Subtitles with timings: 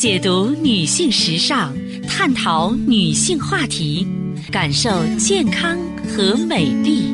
[0.00, 1.74] 解读女性时尚，
[2.08, 4.06] 探讨女性话题，
[4.50, 4.88] 感受
[5.18, 7.12] 健康和美丽。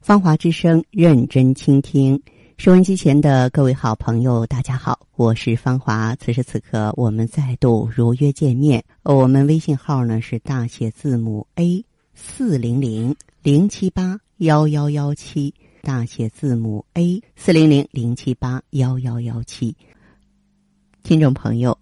[0.00, 2.18] 芳华之声，认真倾听。
[2.56, 6.16] 收音机前的各位好朋友，大家好，我是芳华。
[6.16, 8.82] 此时此刻，我们再度如约见面。
[9.02, 11.84] 我们微信号呢是大写字母 A
[12.14, 15.52] 四零零零七八幺幺幺七，
[15.82, 19.76] 大写字母 A 四零零零七八幺幺幺七。
[21.02, 21.78] 听众朋友，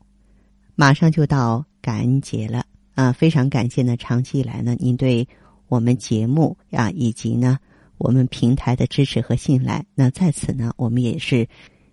[0.75, 2.65] 马上就到感恩节了
[2.95, 3.13] 啊！
[3.13, 5.27] 非常感谢呢，长期以来呢，您对
[5.69, 7.59] 我们节目啊，以及呢。
[7.99, 11.49] 我们平台的支持和信赖，那在此呢，我们也是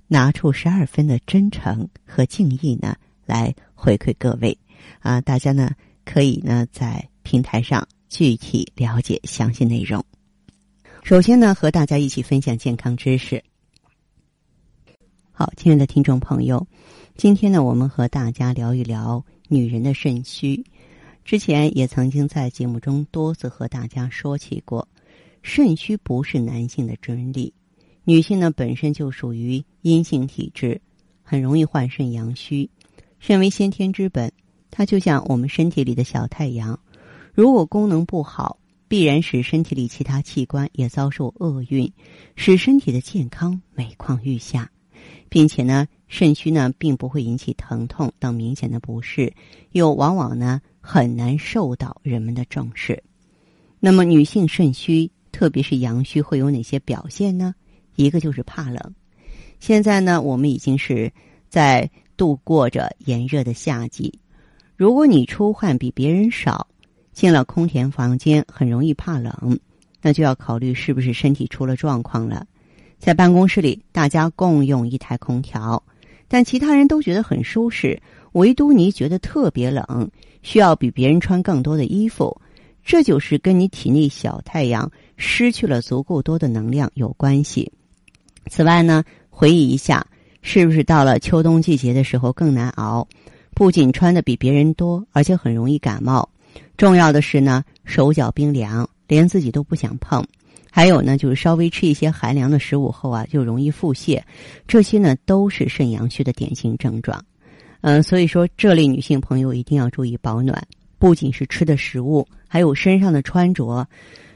[0.07, 2.95] 拿出十二分的真诚和敬意呢，
[3.26, 4.55] 来回馈各位
[4.99, 5.20] 啊！
[5.21, 5.71] 大家呢
[6.05, 10.05] 可以呢在平台上具体了解详细内容。
[11.05, 13.43] 首先呢，和大家一起分享健康知识。
[15.31, 16.65] 好，亲爱的听众朋友，
[17.15, 20.65] 今天呢，我们和大家聊一聊女人的肾虚。
[21.23, 24.87] 之前也曾经在节目中多次和大家说起过。
[25.43, 27.53] 肾虚不是男性的专利，
[28.03, 30.81] 女性呢本身就属于阴性体质，
[31.21, 32.67] 很容易患肾阳虚。
[33.19, 34.34] 肾为先天之本，
[34.71, 36.79] 它就像我们身体里的小太阳，
[37.35, 41.91] 如果功能不好，必然使身体里其他器官也遭受厄运，
[42.35, 44.69] 使身体的健康每况愈下，
[45.29, 49.33] 并且呢，肾虚呢并不会引起疼痛等明显的不适，
[49.71, 53.03] 又往往呢很难受到人们的重视。
[53.79, 55.11] 那么，女性肾虚。
[55.31, 57.53] 特别是阳虚会有哪些表现呢？
[57.97, 58.95] 一个就是怕冷。
[59.59, 61.11] 现在呢，我们已经是
[61.49, 64.17] 在度过着炎热的夏季。
[64.78, 66.66] 如果你出汗比别人少，
[67.16, 69.58] 进了空调房间很容易怕冷，
[70.02, 72.46] 那就要考虑是不是身体出了状况了。
[73.00, 75.81] 在办公室里，大家共用一台空调，
[76.28, 78.00] 但其他人都觉得很舒适，
[78.34, 80.12] 唯独你觉得特别冷，
[80.44, 82.40] 需要比别人穿更多的衣服。
[82.84, 87.72] 这就是跟你体内小太阳失去了足够多的能量有关系。
[88.52, 90.06] 此外呢，回忆一下，
[90.42, 93.08] 是不是到了秋冬季节的时候更难熬？
[93.56, 96.30] 不仅穿的比别人多，而且很容易感冒。
[96.78, 100.25] 重要的是呢，手脚冰凉，连自己都不想碰。
[100.69, 104.22] 还有呢，就是稍微吃一些寒凉的食物后啊，就容易腹泻。
[104.68, 107.24] 这些呢，都是肾阳虚的典型症状。
[107.81, 110.62] 嗯，所以说这类女性朋友一定要注意保暖。
[110.97, 113.88] 不仅是吃的食物，还有身上的穿着，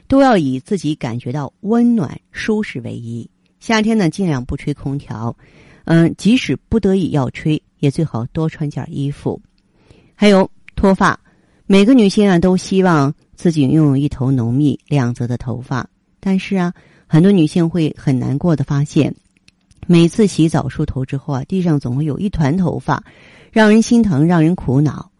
[0.06, 3.28] 都要以自己感觉到温暖舒适为宜。
[3.58, 5.36] 夏天呢，尽量不吹空调，
[5.84, 9.40] 嗯，即使不得已要吹，也最好多穿件衣服。
[10.14, 11.18] 还有脱发，
[11.72, 15.88] 每个女性啊都希望自己拥有一头浓密亮泽的头发，
[16.18, 16.74] 但是啊，
[17.06, 19.14] 很多女性会很难过的发现，
[19.86, 23.04] 每次洗澡梳头之后啊，地上总会有一团头发，
[23.52, 25.12] 让人心疼，让人苦恼。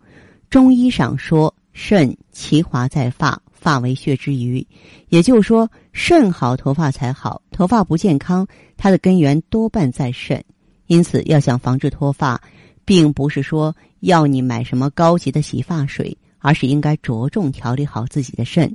[0.50, 4.67] 中医上说，肾其华在发，发为血之余，
[5.09, 7.43] 也就是说，肾好头发才好。
[7.53, 8.44] 头发不健康，
[8.77, 10.44] 它的根源多半在肾。
[10.88, 12.43] 因此，要想防治脱发，
[12.84, 18.74] 并不是说要你买什么高级的洗发水，而是应该着重调理好自己的肾。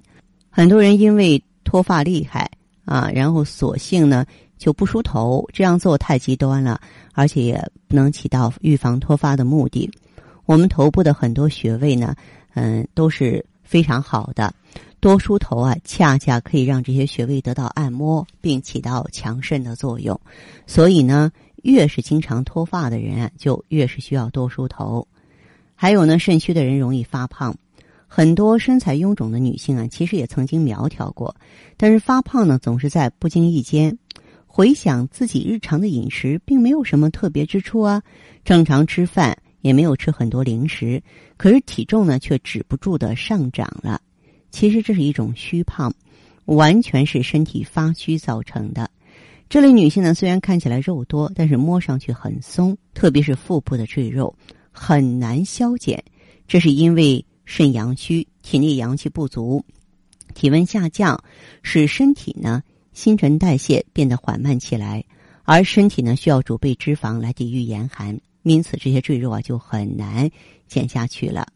[0.49, 2.49] 很多人因为脱发厉害
[2.85, 4.25] 啊，然后索性呢
[4.57, 6.79] 就不梳头，这样做太极端了，
[7.13, 9.91] 而且也不能起到预防脱发的目的。
[10.45, 12.15] 我们头部的很多穴位呢，
[12.53, 14.53] 嗯，都是非常好的。
[15.01, 20.19] 多梳头啊，恰恰可以让这些穴位得到按摩，并起到强肾的作用。
[20.65, 21.31] 所以呢，
[21.63, 25.05] 越是经常脱发的人啊，就越是需要多梳头。
[25.75, 27.55] 还有呢，肾虚的人容易发胖。
[28.07, 31.35] 很多身材臃肿的女性啊，其实也曾经苗条过，
[31.77, 33.97] 但是发胖呢，总是在不经意间。
[34.47, 38.01] 回想自己日常的饮食，并没有什么特别之处啊，
[38.43, 39.37] 正常吃饭。
[39.61, 41.01] 也没有吃很多零食，
[41.37, 43.99] 可是体重呢却止不住的上涨了。
[44.51, 45.91] 其实这是一种虚胖，
[46.45, 48.87] 完全是身体发虚造成的。
[49.49, 54.35] 这类女性呢，虽然看起来肉多，但是摸上去很松，特别是腹部的赘肉
[54.75, 56.03] 很难消减。
[56.47, 59.63] 这是因为肾阳虚，体内阳气不足，
[60.33, 61.23] 体温下降，
[61.63, 62.61] 使身体呢
[62.91, 65.03] 新陈代谢变得缓慢起来，
[65.43, 68.19] 而身体呢需要储备脂肪来抵御严寒。
[68.43, 70.29] 因此，这些赘肉啊就很难
[70.67, 71.47] 减下去了。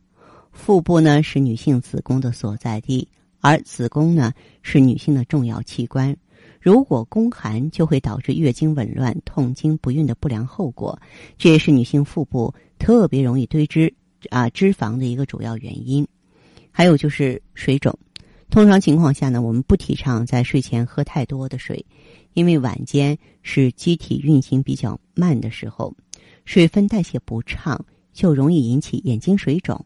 [0.52, 3.08] 腹部呢是女性子宫的所在地，
[3.42, 4.34] 而子宫呢
[4.64, 6.16] 是女性的重要器官。
[6.60, 11.00] 如果宫寒，就会导致月经紊乱、痛经不孕的不良后果。
[11.38, 13.94] 这也是女性腹部特别容易堆积
[14.30, 16.06] 啊脂肪的一个主要原因。
[16.72, 17.98] 还有就是水肿。
[18.50, 21.86] 通常情况下呢，我们不提倡在睡前喝太多的水，
[22.34, 25.94] 因为晚间是机体运行比较慢的时候，
[26.46, 29.86] 水分代谢不畅，就容易引起眼睛水肿。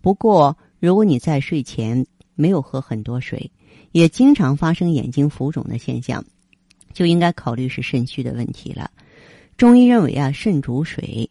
[0.00, 3.50] 不过，如果你在睡前没有喝很多水，
[3.92, 6.24] 也经常发生眼睛浮肿的现象，
[6.92, 8.90] 就应该考虑是肾虚的问题了。
[9.56, 11.30] 中医认为啊，肾主水，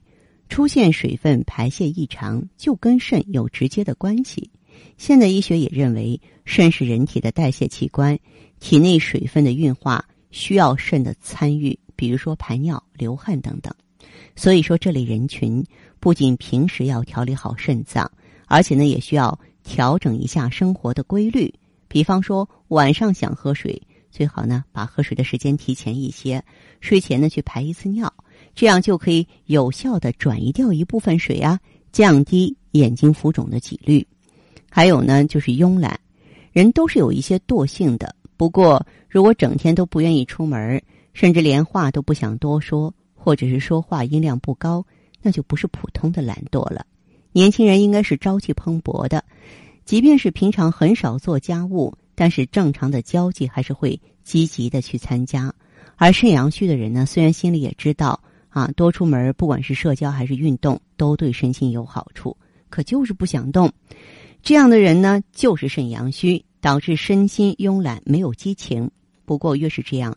[0.50, 4.50] 出现水分排泄异常，就跟肾有直接的关系。
[4.98, 8.18] 现代医学也认为，肾是人体的代谢器官，
[8.60, 13.74] 体内水分的运化需要肾的参与，比如说排尿、流汗等等。
[14.36, 15.64] 所以说，这类人群
[16.00, 18.10] 不仅平时要调理好肾脏，
[18.46, 21.54] 而且呢，也需要调整一下生活的规律。
[21.90, 26.42] 比方说，晚上想喝水，最好呢把喝水的时间提前一些，
[26.80, 28.14] 睡前呢去排一次尿，
[28.56, 31.60] 这样就可以有效的转移掉一部分水啊，
[31.92, 34.08] 降低眼睛浮肿的几率。
[34.70, 36.00] 还有呢，就是慵懒，
[36.52, 38.16] 人都是有一些惰性的。
[38.38, 40.82] 不过，如果整天都不愿意出门，
[41.14, 44.86] 甚至连话都不想多说，或者是说话音量不高，
[45.22, 46.86] 那就不是普通的懒惰了。
[47.32, 49.24] 年轻人应该是朝气蓬勃的，
[49.90, 55.52] 即便是平常很少做家务，但是正常的交际还是会积极的去参加。
[55.96, 62.38] 而肾阳虚的人呢，虽然心里也知道啊，多出门，不管是社交还是运动，都对身心有好处，
[62.70, 63.74] 可就是不想动。
[64.44, 68.92] 这样的人呢，就是肾阳虚，导致身心慵懒，没有激情。
[69.26, 70.16] 不过越是这样，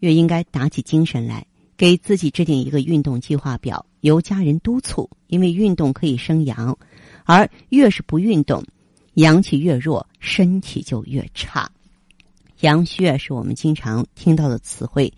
[0.00, 1.46] 越应该打起精神来，
[1.76, 5.08] 给自己制定一个运动计划表，由家人督促。
[5.28, 6.76] 因为运动可以生阳，
[7.24, 8.64] 而越是不运动，
[9.14, 11.70] 阳气越弱，身体就越差。
[12.60, 15.12] 阳虚啊，是我们经常听到的词汇，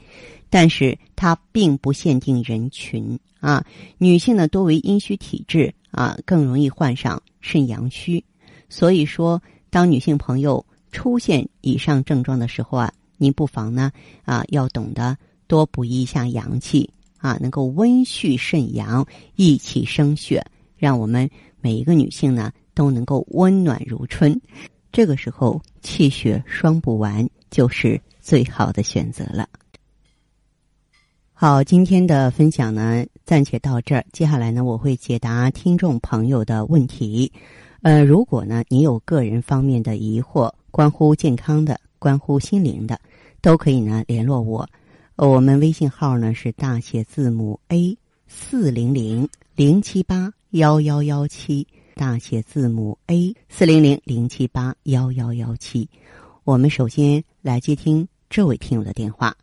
[0.48, 3.64] 但是它并不限定人群啊。
[3.98, 8.24] 女性呢，多为阴虚体质啊，更容易患上肾阳虚。
[8.70, 13.92] 所以说，当女性朋友出现以上症状的时候啊，您不妨呢
[14.24, 15.16] 啊要懂得
[15.46, 19.06] 多补一下阳气啊，能够温煦肾阳，
[19.36, 20.44] 益气生血，
[20.76, 21.28] 让我们
[21.60, 24.40] 每一个女性呢都能够温暖如春。
[24.92, 29.48] 这个时候气血双补完就是最好的选择了。
[31.32, 37.32] 好，今天的分享呢暂且到这儿，接下来呢我会解答听众朋友的问题。
[37.82, 42.98] 呃，如果呢，你有个人方面的疑惑，关乎健康的、关乎心灵的，
[43.42, 44.66] 都可以呢联络我。
[45.16, 55.88] 我们微信号呢是大写字母 A 四零零零七八幺幺幺七，大写字母 A 四零零零七八幺幺幺七。
[56.44, 59.34] 我们首先来接听这位听友的电话。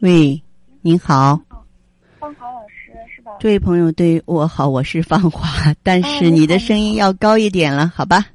[0.00, 0.40] 喂，
[0.82, 1.40] 您好。
[2.20, 3.32] 芳华老师是吧？
[3.40, 8.26] 这位朋友对我好，我是芳华， 但是你的声音要高一点了，好吧？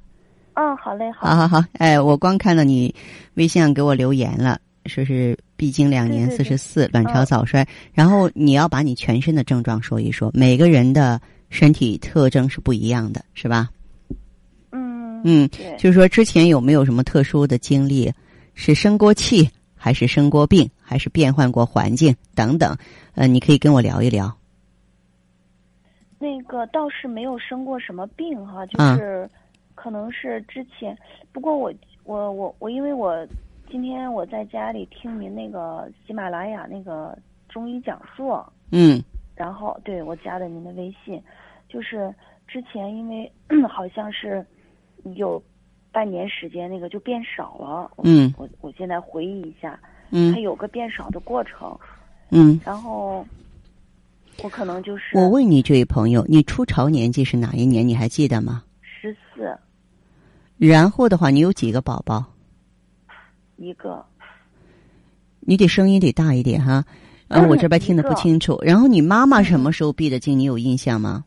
[0.53, 1.29] 嗯，好嘞，好。
[1.29, 2.93] 好好好，哎，我光看到你
[3.35, 11.21] 微信上给我留言了，说是闭经两年，四十四，卵巢早衰，然后你要把你全身的症状说一说，每个人的
[11.51, 13.69] 身体特征是不一样的，是吧？
[14.71, 18.11] 嗯嗯，就是说之前有没有什么特殊的经历，
[18.55, 19.47] 是生过气？
[19.75, 22.77] 还是生过病，还是变换过环境等等，
[23.15, 24.31] 呃，你可以跟我聊一聊。
[26.19, 29.27] 那个倒是没有生过什么病哈，就是
[29.73, 30.95] 可能是之前。
[31.31, 33.27] 不过我我我我，因为我
[33.71, 37.17] 今天我在家里听您那个喜马拉雅那个
[37.49, 39.03] 中医讲座，嗯，
[39.41, 41.21] 然后对我加的您的微信，
[41.67, 42.13] 就是
[42.47, 43.31] 之前因为
[43.67, 44.45] 好像是
[45.15, 45.41] 有。
[45.93, 47.91] 半年时间，那个就变少了。
[48.05, 49.77] 嗯，我我现在回忆一下，
[50.11, 51.77] 嗯，它有个变少的过程。
[52.29, 53.27] 嗯，然后
[54.41, 57.85] 我可能就是我问你这位朋友，你初潮年纪是哪一年？
[57.85, 58.63] 你还记得吗？
[58.81, 59.53] 十四。
[60.57, 62.23] 然后的话，你有几个宝宝？
[63.57, 64.01] 一个。
[65.41, 66.85] 你得声音得大一点哈，啊，
[67.47, 68.57] 我这边听得不清楚。
[68.61, 70.37] 然后你妈妈什么时候闭的经？
[70.37, 71.23] 你有印象吗？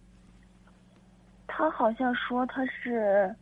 [1.47, 3.35] 她好像说她是。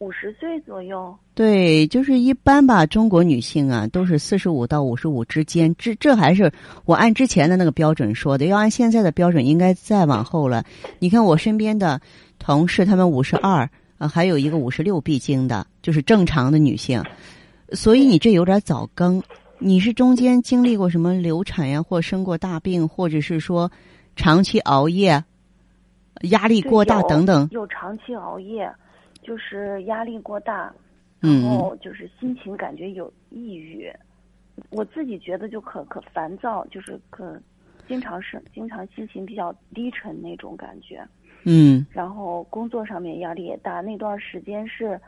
[0.00, 2.84] 五十岁左右，对，就是一般吧。
[2.84, 5.74] 中国女性啊，都是四十五到五十五之间。
[5.78, 6.52] 这这还是
[6.84, 10.64] 我按之前的那个标准说的，要按现在的标准，应该再往后了。
[10.98, 11.98] 你看我身边的
[12.40, 17.02] 同事，他们五十二啊，还有一个五十六闭经的，就是正常的女性。
[17.72, 19.22] 所以你这有点早更。
[19.58, 23.70] 你是中间经历过什么流产呀，或生过大病，或者是说
[24.16, 25.24] 长期熬夜、
[26.30, 27.48] 压力过大等等？
[27.50, 28.72] 有长期熬夜。
[29.26, 30.70] 就是压力过大，
[31.20, 33.90] 然后就是心情感觉有抑郁，
[34.68, 37.40] 我自己觉得就可可烦躁，就是可
[37.88, 41.02] 经常是经常心情比较低沉那种感觉。
[41.44, 41.86] 嗯。
[41.90, 45.00] 然后工作上面压力也大，那段时间是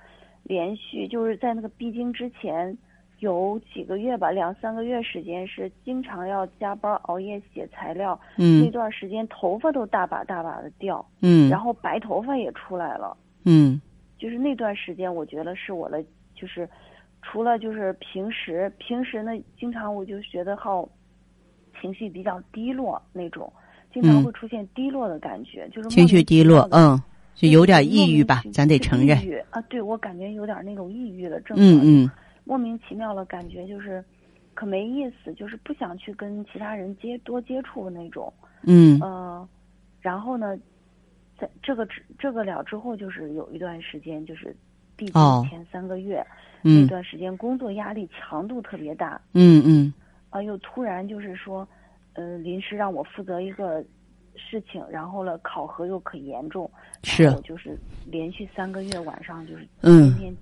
[0.44, 2.74] 连续就是在那个闭经之前
[3.20, 13.16] 有几个月吧，两三个月时间是经常要加班熬夜写材料，嗯那段时间头发都大把大把的掉，嗯，然后白头发也出来了。
[13.44, 13.80] 嗯
[14.18, 16.02] 就是那段时间，我觉得是我的，
[16.34, 16.68] 就是
[17.22, 20.88] 除了就是平时平时呢，经常我就觉得好
[21.80, 23.50] 情绪比较低落那种，
[23.92, 26.92] 经常嗯会出现低落的感觉，就是情绪低落，嗯。
[26.92, 27.02] 嗯，
[27.34, 29.26] 就有点抑郁吧咱得承认抑。
[29.26, 32.10] 郁啊，对我感觉有点那种抑郁的症状，嗯嗯
[32.46, 34.02] 莫名其妙的感觉就是
[34.54, 38.98] 可没意思，就是不想去跟其他人接多接触的那种，嗯。
[39.00, 39.46] 呃，
[40.00, 40.56] 然后呢，
[41.36, 44.56] 在这个之这个了之后，就是有一段时间，就是
[44.96, 46.24] 毕哦竟前三个月、
[46.62, 46.82] 嗯。
[46.82, 49.92] 那段时间工作压力强度特别大，嗯嗯。
[50.30, 51.66] 啊、又突然就是说，
[52.12, 53.84] 呃，临时让我负责一个
[54.36, 56.70] 事情，然后了考核又可严重，
[57.02, 57.30] 是。
[57.42, 57.76] 就是
[58.06, 60.14] 连续三个月晚上就是嗯。
[60.14, 60.36] 天天，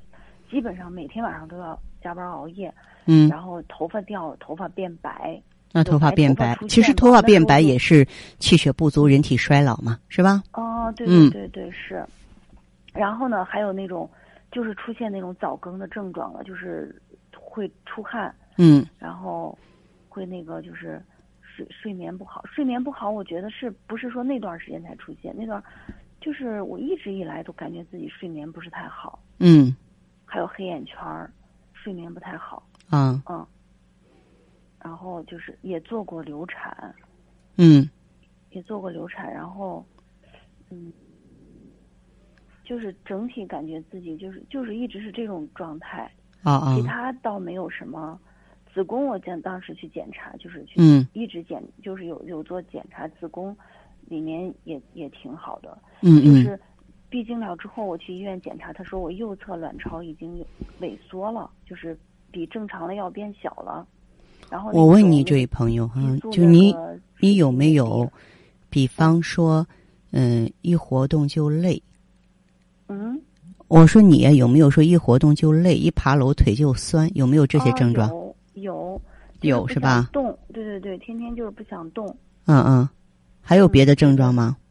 [0.50, 2.72] 基本上每天晚上都要加班熬夜，
[3.06, 5.42] 嗯，然后头发掉，头发变白，
[5.72, 8.06] 那头发变白其实头发变白也是
[8.38, 10.42] 气血不足、人体衰老嘛，是吧？
[10.52, 12.04] 哦，对对对是。
[12.92, 14.08] 然后呢，还有那种
[14.52, 16.94] 就是出现那种早更的症状了，就是
[17.34, 19.58] 会出汗，嗯然后
[20.08, 21.02] 会那个就是
[21.42, 25.34] 睡睡眠不好，睡眠不好，我觉得是不是说那段时间才出现？
[25.36, 25.60] 那段
[26.20, 29.74] 就是我一直以来都感觉自己睡眠不是太好，嗯
[30.24, 31.30] 还有黑眼圈儿，
[31.84, 33.46] 睡眠不太好，啊嗯。
[34.82, 36.94] 然后就是也做过流产，
[37.56, 37.86] 嗯。
[38.50, 39.84] 也做过流产，然后，
[40.70, 40.90] 嗯，
[42.64, 46.10] 就是整体感觉自己就是就是一直是这种状态，
[46.42, 46.74] 啊啊。
[46.74, 48.18] 其他倒没有什么。
[48.72, 51.06] 子宫我见当时去检查，就是去嗯。
[51.12, 53.54] 一直检，就是有有做检查，子宫
[54.06, 56.58] 里面也也挺好的，嗯嗯就是
[57.14, 60.44] 闭经了之后我去医院检查，他说我右侧卵巢已经有
[60.80, 61.96] 萎缩了，就是
[62.32, 63.86] 比正常的要变小了。
[64.50, 66.00] 然后我问你这位朋友哈
[66.32, 66.74] 就你
[67.20, 68.10] 你有没有，
[68.68, 69.64] 比方说，
[70.10, 71.80] 嗯，一活动就累？
[72.88, 73.16] 嗯？
[73.68, 77.08] 我说你有没有说一活动就累，一爬楼腿就酸？
[77.16, 78.08] 有没有这些啊症状？
[78.54, 79.00] 有
[79.42, 82.08] 有有是吧动，对对对，天天就是不想动。
[82.46, 82.88] 嗯嗯，
[83.40, 84.56] 还有别的症状吗？
[84.58, 84.63] 嗯，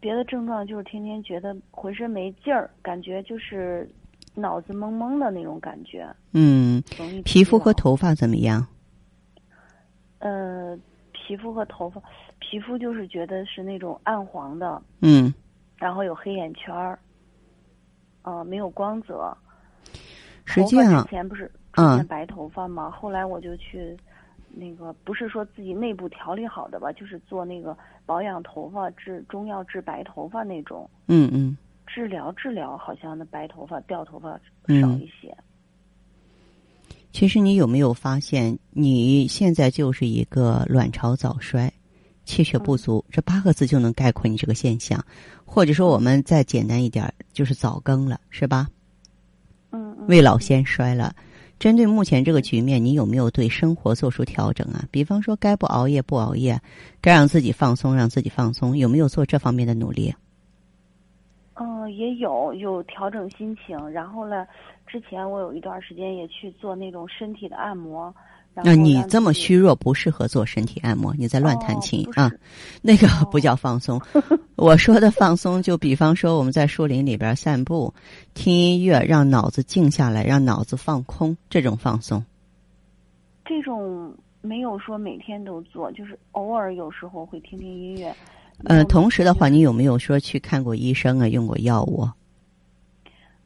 [0.00, 3.88] 别的症状就是天天觉得浑身没劲儿，感觉就是
[4.34, 6.82] 脑子懵懵的那种感觉，嗯，
[7.24, 8.66] 皮肤和头发怎么样？
[10.18, 10.78] 呃，
[11.12, 12.00] 皮肤和头发，
[12.38, 15.32] 皮肤就是觉得是那种暗黄的，嗯
[15.76, 16.98] 然后有黑眼圈儿，
[18.22, 19.36] 呃，没有光泽。
[20.44, 22.90] 实际上之前不是出嗯现白头发吗？
[22.90, 23.96] 后来我就去，
[24.54, 31.56] 那个不是说自己内部调理好的吧，就是做那个保养头发、治中药治白头发那种嗯嗯
[31.86, 35.36] 治疗，治疗好像那白头发掉头发少嗯一些。
[37.12, 41.70] 其实你有没有发现，你现在就是一个卵巢早衰、
[42.24, 45.04] 气血不足，这八个字就能概括你这个现象。
[45.44, 48.66] 或者说，我们再简单一点儿，就是早更了，是吧？
[49.70, 50.06] 嗯嗯。
[50.08, 51.14] 未老先衰了。
[51.62, 54.84] 针对目前这个局面，你有没有对生活做出调整啊？
[54.90, 56.60] 比方说，该不熬夜不熬夜，
[57.00, 60.12] 该让自己放松让自己放松，有没有做这方面的努力？
[61.54, 64.44] 嗯，也有有调整心情，然后呢，
[64.88, 68.12] 之前我有一段时间也去做那种身体的按摩。
[68.54, 72.30] 然那你这么虚弱，不适合做身体按摩，你在乱弹哦琴、啊？
[72.82, 74.00] 那个哦不叫放松。
[74.56, 77.94] 我说的放松，就比方说我们在树林里边散步，
[78.34, 82.22] 听音乐，让脑子静下来，让脑子放空，这种放松。
[83.44, 88.14] 这种没有说每天都做，就是偶尔有时候会听听音乐。
[88.58, 92.06] 没呃，同时的话，你有没有说去看过医生啊，用过药物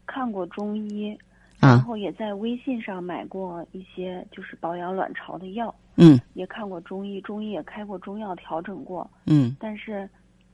[0.05, 1.17] 看过中医，
[1.59, 1.79] 然啊？
[1.79, 10.09] 后也在微信上买过一些就是保养卵巢的药，嗯也看过中医，中医也开过中药调整过，嗯但是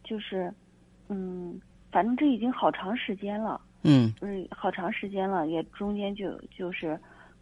[0.05, 0.53] 就是
[1.09, 6.99] 嗯，反正这已经好长时间了，嗯嗯，好长时间了，也中间就就是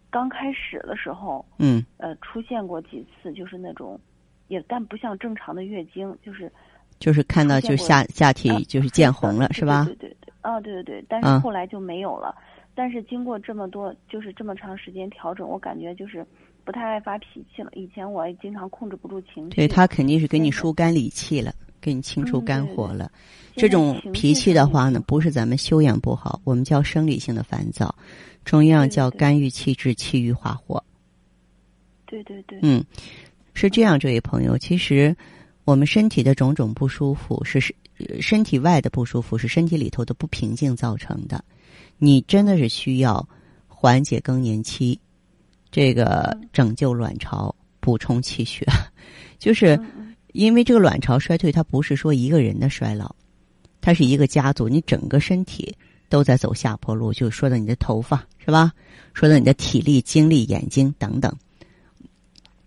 [0.08, 4.00] 刚开始的时候，嗯呃，出现过几次，就是那种
[4.48, 6.50] 也但不像正常的月经，就是
[6.98, 9.84] 就是看到就下下体啊就是见红了，对是吧？
[9.84, 12.34] 对对对对，啊，对对对，但是嗯后来就没有了。
[12.80, 16.26] 但是经过这么多，就是这么长时间调整，我感觉就是
[16.64, 17.70] 不太爱发脾气了。
[17.74, 23.12] 以前我也经常控制不住情绪，对他肯定是给你疏肝理气了，给你清除肝火了。
[23.54, 27.94] 这种脾气的话呢，不是咱们修养不好，我们叫生理性的烦躁，
[28.46, 30.82] 中医上叫肝郁气滞，气郁化火。
[32.06, 32.82] 对对对，嗯，
[33.52, 35.14] 是这样，这位朋友，其实
[35.66, 37.60] 我们身体的种种不舒服是
[38.22, 41.44] 身体外的不舒服，是身体里头的不平静造成的。
[42.02, 43.28] 你真的是需要
[43.68, 44.98] 缓解更年期，
[45.70, 48.66] 这个拯救卵巢，补充气血，
[49.38, 49.78] 就是
[50.32, 53.14] 因为这个卵巢衰退，它不是说一个人的衰老，
[53.82, 55.76] 它是一个家族，你整个身体
[56.08, 57.12] 都在走下坡路。
[57.12, 58.72] 就说到你的头发是吧？
[59.12, 61.30] 说到你的体力、精力、眼睛等等。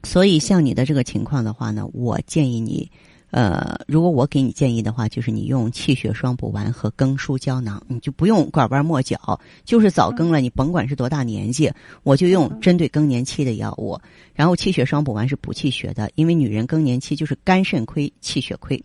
[0.04, 2.92] 所以像你的这个情况的话呢，我建议你。
[3.34, 9.18] 呃，如果我给你建议的话，就是你用气血双补丸和更舒胶囊，你就不用拐弯抹角，
[9.66, 11.72] 就是早更了，你甭管是多大年纪，
[12.04, 14.00] 我就用针对更年期的药物。
[14.36, 18.80] 然后气血双补丸是补气血的，因为女人更年期就是肝肾亏、气血亏，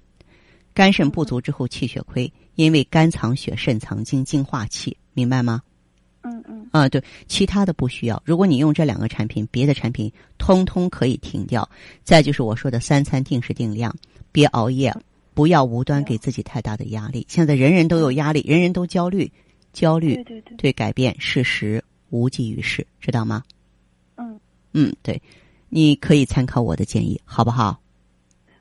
[0.73, 5.61] 肝肾不足之后气血亏，因为肝藏血，肾藏精，精化气，明白吗？
[6.23, 6.67] 嗯嗯。
[6.73, 8.23] 啊，对，其他的不需要。
[8.25, 11.69] 如果你用这两个产品，别的产品通通可以停掉。
[12.03, 13.95] 再就是我说的三餐定时定量。
[14.33, 14.95] 别熬夜，
[15.35, 17.27] 不要无端给自己太大的压力。
[17.29, 19.31] 现在人人都有压力，人人都焦虑，
[19.73, 20.25] 焦虑
[20.57, 23.43] 对改变事实无济于事，知道吗？
[24.17, 24.39] 嗯
[24.73, 25.21] 嗯，对，
[25.69, 27.79] 你可以参考我的建议，好不好？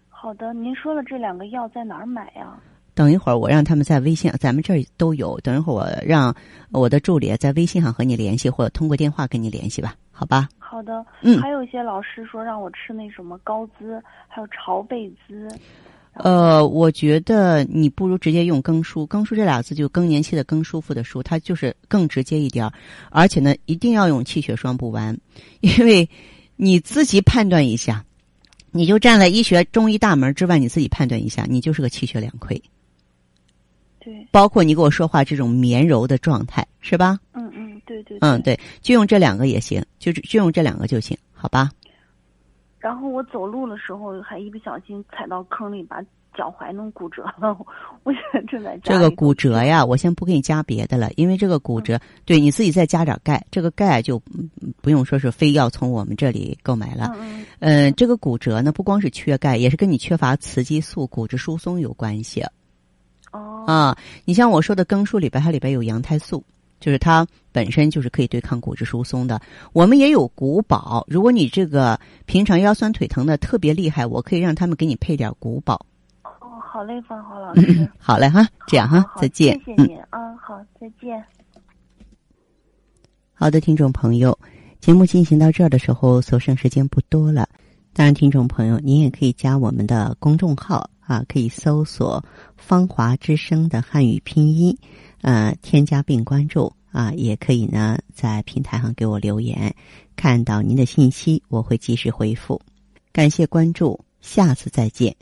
[0.09, 2.59] 好的，您说了这两个药在哪儿买呀？
[2.93, 5.39] 等一会儿我让他们在微信，咱们这儿都有。
[5.41, 6.35] 等一会儿我让
[6.71, 10.49] 我的助理在微信上和你联系，或者通过电话跟你联系吧，好吧？
[10.69, 15.47] 好的，嗯，还有一些老师说让我吃那什么高滋，还有朝贝滋。
[16.13, 22.69] 呃，我觉得你不如直接用更舒，更舒这俩字就更年期的更舒服的舒，它就是更直接一点
[23.11, 25.17] 而且呢，一定要用气血双补丸，
[25.61, 26.09] 因为
[26.55, 28.03] 你自己判断一下，
[28.71, 32.61] 你就站在医学中医大门之外，你自己判断一下，你就是个气血两亏。
[33.99, 37.19] 对，包括你跟我说话这种绵柔的状态，是吧？
[37.33, 37.46] 嗯嗯。
[37.87, 41.71] 对对，嗯对，就用这两个也行，就就用这两个就行，好吧？
[42.77, 45.99] 然后我走路的时候还一不小心踩到坑里，把
[46.35, 47.57] 脚踝弄骨折了。
[48.03, 54.21] 我现在正在这个骨折呀，我先不给你加别的了，因为这个骨折，对你自己再加点钙，这个钙就
[54.81, 57.11] 不用说是非要从我们这里购买了。
[57.17, 62.43] 嗯嗯，这个骨折呢，不光是缺钙，也是跟你缺乏雌激素、骨质疏松有关系。
[63.31, 66.43] 哦啊，你像我说的更舒里边，它里边有羊胎素。
[66.79, 69.41] 就是它本身就是可以对抗骨质疏松的。
[69.73, 75.85] 我们也有骨宝，如果你这个平常腰酸腿疼的特别厉害，我可以让他们给你配点骨宝。
[76.23, 77.89] 哦，好嘞，芳华老师。
[77.97, 79.59] 好嘞哈，这样哈，再见。
[79.65, 81.23] 谢谢您啊，好，再见。
[83.33, 84.37] 好的，听众朋友，
[84.79, 87.47] 节目进行到这儿的时候，所剩时间不多了。
[87.93, 92.23] 当然，听众朋友，您也可以加我们的公众号啊，可以搜索
[92.57, 94.77] “芳华之声”的汉语拼音。
[95.21, 99.75] 呃，添加并关注啊，也可以呢，在平台上给我留言，
[100.15, 102.61] 看到您的信息，我会及时回复。
[103.11, 105.15] 感谢关注，下次再见。